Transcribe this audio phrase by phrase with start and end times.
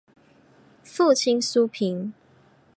[0.83, 2.11] 父亲苏玭。